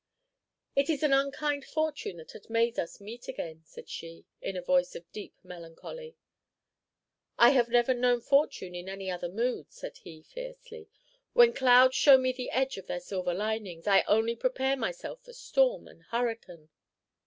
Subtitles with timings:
[0.75, 4.61] "It is an unkind fortune that has made us meet again," said she, in a
[4.63, 6.15] voice of deep melancholy.
[7.37, 10.89] "I have never known fortune in any other mood," said he, fiercely.
[11.33, 15.33] "When clouds show me the edge of their silver linings, I only prepare myself for
[15.33, 16.69] storm and hurricane."